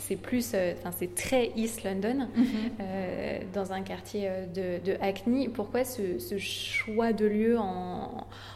[0.00, 3.52] c'est plus, c'est très East London, mm-hmm.
[3.54, 5.48] dans un quartier de, de Hackney.
[5.48, 8.55] Pourquoi ce, ce, choix de lieu en, en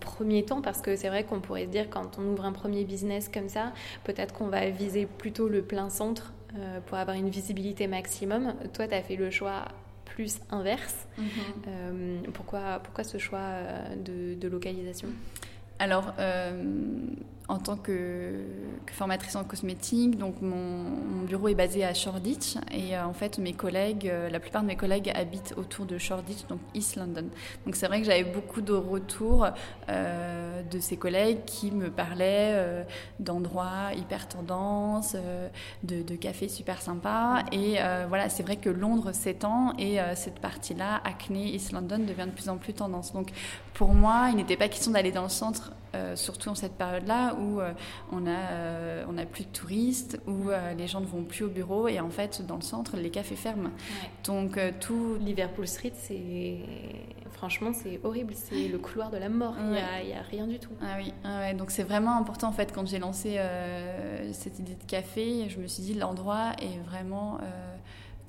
[0.00, 2.84] premier temps parce que c'est vrai qu'on pourrait se dire quand on ouvre un premier
[2.84, 3.72] business comme ça,
[4.04, 8.54] peut-être qu'on va viser plutôt le plein centre euh, pour avoir une visibilité maximum.
[8.72, 9.66] Toi, tu as fait le choix
[10.04, 11.06] plus inverse.
[11.18, 11.24] Mhm.
[11.68, 13.94] Euh, pourquoi, pourquoi ce choix euh,
[14.36, 15.08] de, localisation?
[15.78, 16.12] Alors,
[17.50, 18.44] en tant que,
[18.92, 20.18] formatrice en cosmétique.
[20.18, 24.40] Donc mon, bureau est basé à Shoreditch et euh, en fait mes collègues, euh, la
[24.40, 27.26] plupart de mes collègues habitent autour de Shoreditch, donc East London.
[27.66, 29.46] Donc c'est vrai que j'avais beaucoup de retours
[29.88, 32.86] euh, de ces collègues qui me parlaient
[33.18, 35.16] d'endroits hyper tendance,
[35.82, 41.00] de, de, cafés super sympas et voilà c'est vrai que Londres s'étend et cette partie-là,
[41.04, 43.12] Acne, East London devient de plus en plus tendance.
[43.12, 43.30] Donc
[43.74, 45.72] pour moi il n'était pas question d'aller dans le centre,
[46.14, 47.72] surtout en cette période-là où euh,
[48.12, 51.44] on a, euh, on a plus de touristes, où euh, les gens ne vont plus
[51.44, 53.70] au bureau et en fait dans le centre les cafés ferment.
[54.24, 56.58] Donc tout Liverpool Street, c'est
[57.32, 59.54] franchement c'est horrible, c'est le couloir de la mort.
[59.58, 59.70] Il
[60.06, 60.70] n'y a, rien du tout.
[60.82, 63.38] Ah oui, ah donc c'est vraiment important en fait quand j'ai lancé
[64.32, 67.38] cette idée de café, je me suis dit l'endroit est vraiment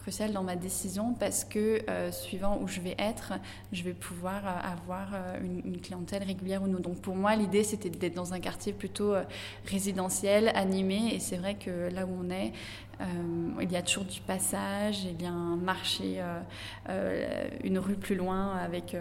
[0.02, 3.34] crucial dans ma décision parce que euh, suivant où je vais être,
[3.72, 6.80] je vais pouvoir euh, avoir euh, une, clientèle régulière ou non.
[6.80, 9.14] Donc pour moi, l'idée c'était d'être dans un quartier plutôt
[9.66, 11.14] résidentiel, animé.
[11.14, 12.52] Et c'est vrai que là où on est,
[13.62, 16.22] il y a toujours du passage, il y a un marché,
[17.64, 18.96] une rue plus loin avec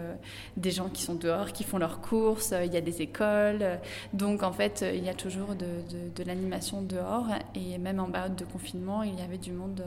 [0.57, 3.79] des gens qui sont dehors, qui font leurs courses, il y a des écoles.
[4.13, 5.65] donc en fait, il y a toujours de,
[6.15, 7.27] de l'animation dehors.
[7.55, 9.83] Et même en période de confinement, il y avait du monde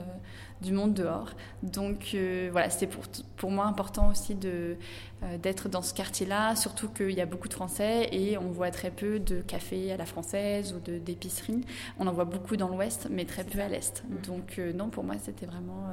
[0.61, 1.31] du monde dehors.
[1.63, 3.03] Donc euh, voilà, c'était pour,
[3.37, 4.77] pour moi important aussi de,
[5.23, 8.71] euh, d'être dans ce quartier-là, surtout qu'il y a beaucoup de Français et on voit
[8.71, 11.61] très peu de cafés à la française ou d'épiceries.
[11.99, 14.03] On en voit beaucoup dans l'ouest, mais très peu à l'est.
[14.07, 14.27] Mm.
[14.27, 15.87] Donc euh, non, pour moi, c'était vraiment...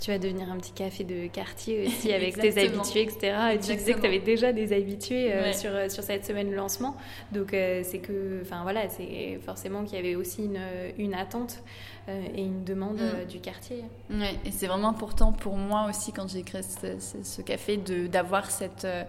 [0.00, 3.36] Tu vas devenir un petit café de quartier aussi avec tes habitués, etc.
[3.54, 6.96] Et tu disais que tu avais déjà des habitués sur, sur cette semaine de lancement.
[7.32, 10.60] Donc c'est que, enfin voilà, c'est forcément qu'il y avait aussi une,
[10.98, 11.62] une attente.
[12.08, 13.02] Euh, et une demande mm.
[13.02, 13.84] euh, du quartier.
[14.08, 18.86] Oui, et c'est vraiment important pour moi aussi quand j'ai créé ce, café d'avoir cette,
[18.86, 19.04] euh,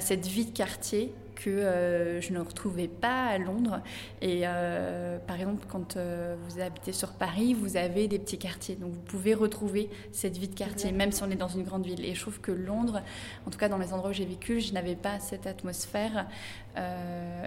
[0.00, 3.80] cette vie de quartier que euh, je ne retrouvais pas à Londres.
[4.20, 8.76] Et euh, par exemple, quand euh, vous habitez sur Paris, vous avez des petits quartiers.
[8.76, 11.86] Donc vous pouvez retrouver cette vie de quartier, même si on est dans une grande
[11.86, 12.04] ville.
[12.04, 13.02] Et je trouve que Londres,
[13.46, 16.26] en tout cas dans les endroits où j'ai vécu, je n'avais pas cette atmosphère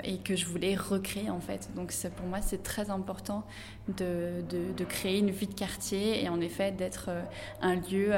[0.04, 1.70] et que je voulais recréer en fait.
[1.76, 3.46] Donc pour moi, c'est très important
[3.88, 7.10] de, de, de, créer une vie de quartier et en effet d'être
[7.62, 8.12] un lieu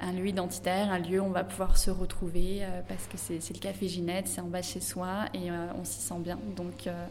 [0.00, 3.54] un lieu identitaire, un lieu où on va pouvoir se retrouver euh, parce que c'est
[3.54, 6.38] le café Ginette, c'est en bas chez soi et euh, on s'y sent bien.
[6.56, 7.06] Donc, euh,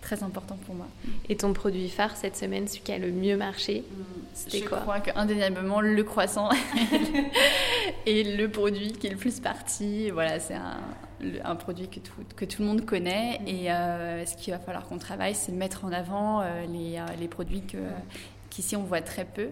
[0.00, 0.86] très important pour moi.
[1.28, 4.02] Et ton produit phare cette semaine, celui qui a le mieux marché, mmh,
[4.34, 4.78] c'était quoi?
[4.78, 6.50] Je crois qu'indéniablement, le croissant
[8.06, 10.10] est le produit qui est le plus parti.
[10.10, 10.78] Voilà, c'est un,
[11.44, 13.40] un, produit que tout, que tout le monde connaît.
[13.40, 13.48] Mmh.
[13.48, 17.78] Et ce qu'il va falloir qu'on travaille, c'est mettre en avant les, les, produits que
[18.50, 19.50] qu'ici on voit très peu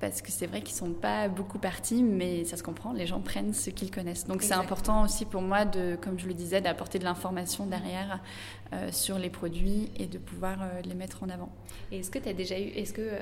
[0.00, 3.20] parce que c'est vrai qu'ils sont pas beaucoup partis, mais ça se comprend, les gens
[3.20, 4.26] prennent ce qu'ils connaissent.
[4.26, 8.20] Donc c'est important aussi pour moi, de, comme je le disais, d'apporter de l'information derrière
[8.72, 11.50] euh, sur les produits et de pouvoir euh, les mettre en avant.
[11.90, 13.18] Et est-ce que tu as déjà eu, est-ce que euh,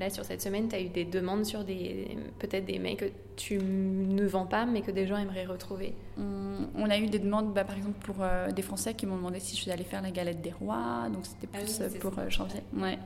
[0.00, 3.04] là sur cette semaine, tu as eu des demandes sur des, peut-être des mecs que
[3.36, 5.94] tu ne vends pas, mais que des gens aimeraient retrouver?
[6.18, 9.54] On, a eu des demandes, bah, par exemple, pour des Français qui m'ont demandé si
[9.54, 12.62] je suis allée faire la galette des rois, donc c'était ah plus pour janvier.
[12.76, 12.98] Ouais.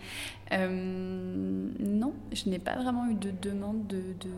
[0.59, 4.31] non, je n'ai pas vraiment eu de demande de, de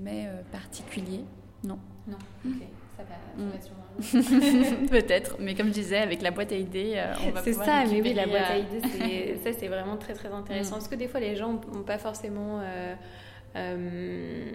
[0.00, 1.24] mets particuliers.
[1.64, 1.78] Non.
[2.06, 2.62] Non, ok.
[2.98, 3.70] Ça va, ça
[4.80, 4.86] mm.
[4.90, 7.84] Peut-être, mais comme je disais, avec la boîte à idées, euh, on va C'est ça,
[7.84, 10.76] mais oui, la boîte à idées, ça c'est vraiment très très intéressant.
[10.76, 10.78] Mm.
[10.78, 12.60] Parce que des fois, les gens n'ont pas forcément.
[12.60, 12.94] Euh,
[13.56, 14.52] euh,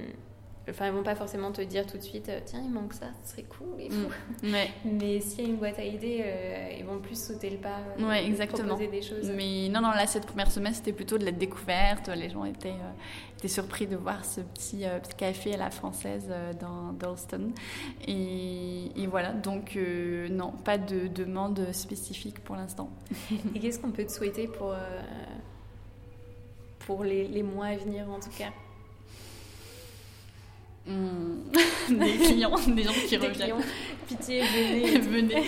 [0.69, 3.07] Enfin, ils vont pas forcément te dire tout de suite, euh, tiens, il manque ça,
[3.23, 4.47] ce serait cool et tout.
[4.47, 4.55] Mm.
[4.99, 7.79] Mais s'il y a une boîte à idées, euh, ils vont plus sauter le pas,
[7.99, 8.69] euh, ouais, exactement.
[8.69, 9.29] proposer des choses.
[9.35, 12.07] Mais non, non, là, cette première semaine, c'était plutôt de la découverte.
[12.07, 12.75] Les gens étaient,
[13.37, 14.85] étaient surpris de voir ce petit,
[15.17, 17.51] café à la française dans Dalston.
[18.07, 19.77] Et, et voilà, donc
[20.29, 22.89] non, pas de demande spécifique pour l'instant.
[23.55, 24.73] et qu'est-ce qu'on peut te souhaiter pour,
[26.79, 28.51] pour les, les mois à venir, en tout cas?
[30.85, 31.49] Hmm.
[31.89, 33.55] des clients, des gens qui reviennent.
[34.07, 34.99] Pitié, venez.
[34.99, 35.43] venez.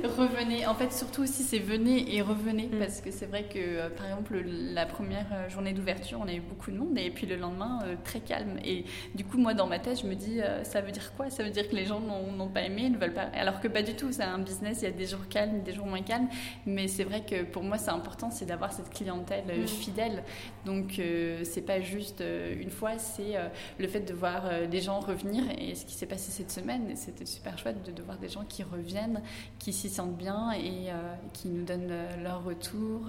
[0.16, 0.66] revenez.
[0.66, 2.66] En fait, surtout aussi, c'est venez et revenez.
[2.66, 2.78] Hmm.
[2.78, 6.32] Parce que c'est vrai que, euh, par exemple, la première euh, journée d'ouverture, on a
[6.32, 6.96] eu beaucoup de monde.
[6.98, 8.58] Et puis le lendemain, euh, très calme.
[8.64, 11.30] Et du coup, moi, dans ma tête, je me dis, ça veut dire quoi?
[11.30, 13.28] Ça veut dire que les gens n'ont pas aimé, ne veulent pas.
[13.34, 14.12] Alors que pas du tout.
[14.12, 16.28] C'est un business, il y a des jours calmes, des jours moins calmes.
[16.66, 19.66] Mais c'est vrai que pour moi, c'est important, c'est d'avoir cette clientèle hmm.
[19.66, 20.22] fidèle.
[20.64, 21.00] Donc,
[21.44, 22.22] c'est pas juste
[22.58, 23.36] une fois, c'est
[23.78, 25.44] le fait de voir des gens revenir.
[25.58, 28.62] Et ce qui s'est passé cette semaine, c'était super chouette de, voir des gens qui
[28.62, 29.22] reviennent,
[29.58, 33.02] qui s'y sentent bien et euh, qui nous donnent euh, leur retour.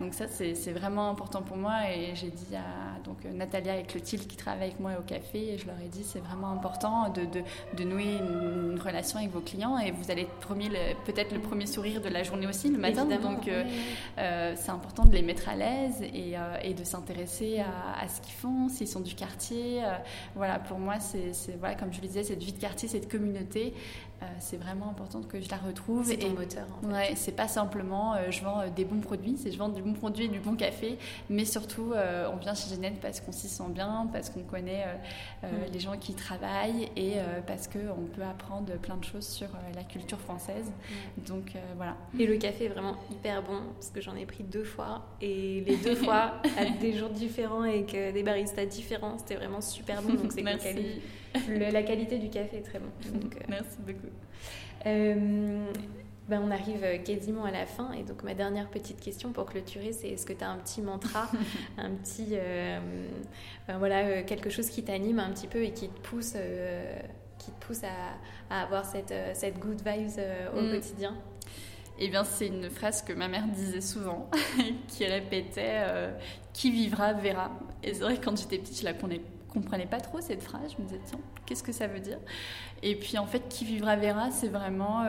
[0.00, 1.90] Donc ça, c'est vraiment important pour moi.
[1.90, 5.58] Et j'ai dit à donc, Natalia et Clotilde qui travaillent avec moi au café, et
[5.58, 7.26] je leur ai dit, c'est vraiment important de,
[7.76, 10.28] de, nouer une, relation avec vos clients et vous allez
[11.04, 13.06] peut-être le premier sourire de la journée aussi le matin.
[13.06, 18.08] donc euh, c'est important de les mettre à l'aise et, et de s'intéresser à, à,
[18.08, 19.82] ce qu'ils font, s'ils sont du quartier.
[20.36, 23.74] voilà, pour moi, c'est, voilà, comme je le disais, cette vie de quartier, cette communauté,
[24.20, 26.04] euh, c'est vraiment important que je la retrouve.
[26.04, 26.66] C'est ton moteur.
[26.84, 27.14] En fait.
[27.14, 29.92] c'est pas simplement euh, je vends euh, des bons produits, c'est je vends du bon
[29.92, 30.98] produit et du bon café,
[31.30, 31.92] mais surtout
[32.32, 34.84] on vient chez Ginette parce qu'on s'y sent bien, parce qu'on connaît
[35.42, 35.46] mm.
[35.72, 37.14] les gens qui y travaillent et
[37.46, 40.66] parce qu'on peut apprendre plein de choses sur la culture française.
[40.66, 41.22] Mm.
[41.28, 41.96] Donc voilà.
[42.18, 45.62] Et le café est vraiment hyper bon parce que j'en ai pris deux fois et
[45.66, 50.02] les deux fois à des jours différents et avec des baristas différents, c'était vraiment super
[50.02, 50.14] bon.
[50.14, 50.42] Donc c'est
[51.48, 52.90] la qualité du café est très bon.
[53.48, 54.08] Merci beaucoup.
[54.86, 55.66] Euh,
[56.28, 59.92] ben on arrive quasiment à la fin et donc ma dernière petite question pour clôturer
[59.92, 61.30] c'est est-ce que tu as un petit mantra,
[61.78, 62.78] un petit euh,
[63.66, 66.34] ben voilà euh, quelque chose qui t'anime un petit peu et qui te pousse
[67.38, 70.20] qui te pousse à, avoir cette, cette good vibes
[70.54, 70.70] au mm.
[70.72, 71.16] quotidien?
[72.00, 74.30] Eh bien, c'est une phrase que ma mère disait souvent,
[74.88, 75.82] qui répétait
[76.52, 77.50] Qui vivra verra.
[77.82, 78.94] Et c'est vrai que quand j'étais petite, je la
[79.48, 80.74] comprenais pas trop cette phrase.
[80.76, 82.18] Je me disais, tiens, qu'est-ce que ça veut dire?
[82.82, 85.04] Et puis en fait, qui vivra verra, c'est vraiment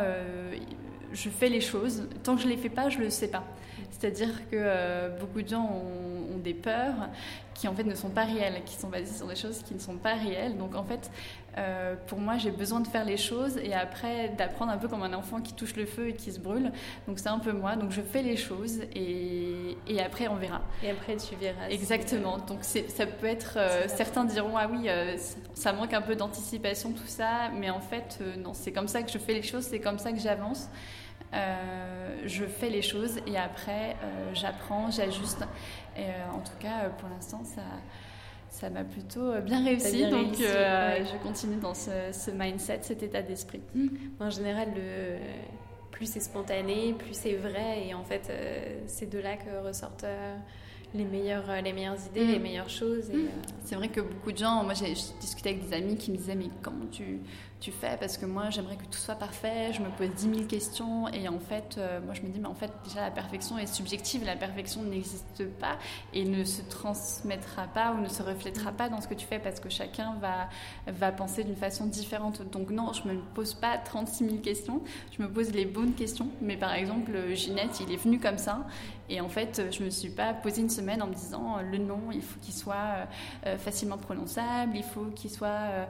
[1.12, 2.08] je fais les choses.
[2.23, 3.43] Tant que je les fais pas, je le sais pas.
[3.91, 7.10] C'est-à-dire que euh, beaucoup de gens ont, des peurs
[7.60, 9.80] qui en fait ne sont pas réelles, qui sont basées sur des choses qui ne
[9.80, 10.58] sont pas réelles.
[10.58, 11.12] Donc en fait,
[11.58, 15.04] euh, pour moi, j'ai besoin de faire les choses et après d'apprendre un peu comme
[15.04, 16.72] un enfant qui touche le feu et qui se brûle.
[17.06, 17.76] Donc c'est un peu moi.
[17.76, 20.62] Donc je fais les choses et, et, après on verra.
[20.82, 21.67] Et après tu verras.
[21.69, 22.38] Exactement.
[22.38, 23.58] Donc ça peut être.
[23.58, 24.88] Euh, certains diront ah oui,
[25.54, 29.12] ça manque un peu d'anticipation tout ça, mais en fait non, c'est comme ça que
[29.12, 30.69] je fais les choses, c'est comme ça que j'avance.
[31.34, 35.44] Euh, je fais les choses et après euh, j'apprends, j'ajuste.
[35.96, 37.62] Et euh, en tout cas, pour l'instant, ça
[38.50, 40.10] ça m'a plutôt bien réussi.
[40.10, 43.62] donc je continue dans ce, mindset, cet état d'esprit.
[44.20, 45.18] En général, le,
[45.92, 47.88] plus c'est spontané, plus c'est vrai.
[47.88, 48.32] Et en fait,
[48.88, 50.06] c'est de là que ressortent
[50.94, 52.42] les meilleures, les meilleures idées, les mm.
[52.42, 53.10] meilleures choses.
[53.10, 53.15] Mm.
[53.15, 53.28] Euh,
[53.63, 56.36] c'est vrai que beaucoup de gens, moi j'ai discuté avec des amis qui me disaient
[56.36, 57.20] mais comment tu,
[57.60, 60.48] tu fais Parce que moi j'aimerais que tout soit parfait, je me pose 10 000
[60.48, 63.58] questions et en fait euh, moi je me dis mais en fait déjà la perfection
[63.58, 65.78] est subjective, la perfection n'existe pas
[66.13, 69.39] et ne se transmettra pas ou ne se reflètera pas dans ce que tu fais
[69.39, 70.50] parce que chacun va,
[70.88, 72.50] va penser d'une façon différente.
[72.50, 74.82] Donc non, je me pose pas 36 000 questions,
[75.17, 76.30] je me pose les bonnes questions.
[76.41, 78.65] Mais par exemple Ginette, il est venu comme ça
[79.10, 80.69] et en fait je me suis pas posé une
[81.02, 83.08] en me disant euh, le nom, il faut qu'il soit
[83.45, 85.88] euh, facilement prononçable, il faut qu'il soit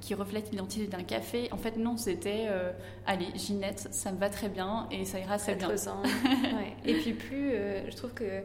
[0.00, 0.52] qui, reflète
[0.88, 1.48] d'un café.
[1.52, 2.48] En fait, non, c'était
[3.06, 5.68] allez, Ginette, ça me va très bien et ça ira très bien.
[6.84, 7.52] Et puis plus,
[7.88, 8.42] je trouve que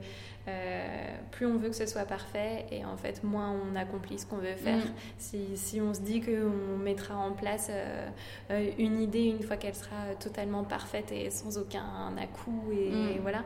[0.48, 4.26] euh, plus on veut que ce soit parfait et en fait moins on accomplit ce
[4.26, 4.78] qu'on veut faire.
[4.78, 4.94] Mm.
[5.18, 8.08] Si, si, on se dit qu'on mettra en place euh,
[8.52, 13.22] euh, une idée une fois qu'elle sera totalement parfaite et sans aucun à-coup et, mm.
[13.22, 13.44] voilà,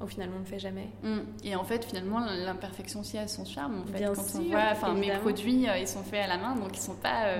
[0.00, 0.88] au final on ne le fait jamais.
[1.02, 1.20] Mm.
[1.44, 3.82] Et en fait finalement l'imperfection aussi a son charme.
[3.82, 6.76] En fait, quand on voit, enfin mes produits ils sont faits à la main donc
[6.76, 7.34] ils sont pas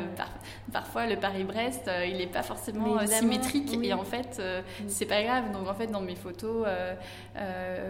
[0.73, 4.41] parfois le Paris-Brest il n'est pas forcément symétrique et en fait
[4.89, 6.67] c'est pas grave donc en fait dans mes photos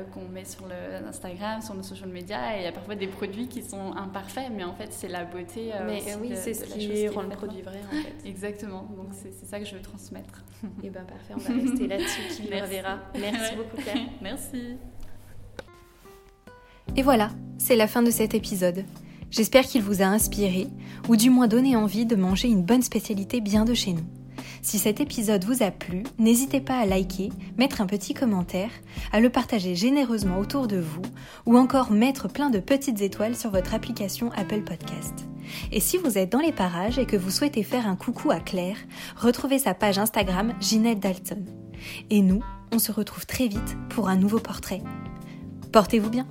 [0.04, 2.56] qu'on met sur le, Instagram, sur nos social media.
[2.56, 5.24] Et il y a parfois des produits qui sont imparfaits, mais en fait, c'est la
[5.24, 5.70] beauté.
[5.74, 8.14] Euh, mais oui, c'est ce qui rend le produit vrai, en fait.
[8.28, 8.88] Exactement.
[8.96, 10.44] Donc, c'est ça que je veux transmettre.
[10.64, 11.34] Et eh bien, parfait.
[11.34, 12.22] On va rester là-dessus.
[12.36, 12.98] Qui le reverra.
[13.18, 14.06] Merci beaucoup, Claire.
[14.20, 14.76] Merci.
[16.96, 18.84] Et voilà, c'est la fin de cet épisode.
[19.30, 20.66] J'espère qu'il vous a inspiré,
[21.08, 24.19] ou du moins donné envie de manger une bonne spécialité bien de chez nous.
[24.62, 28.70] Si cet épisode vous a plu, n'hésitez pas à liker, mettre un petit commentaire,
[29.10, 31.02] à le partager généreusement autour de vous
[31.46, 35.14] ou encore mettre plein de petites étoiles sur votre application Apple Podcast.
[35.72, 38.38] Et si vous êtes dans les parages et que vous souhaitez faire un coucou à
[38.40, 38.76] Claire,
[39.16, 41.44] retrouvez sa page Instagram Ginette Dalton.
[42.10, 42.42] Et nous,
[42.72, 44.82] on se retrouve très vite pour un nouveau portrait.
[45.72, 46.26] Portez-vous bien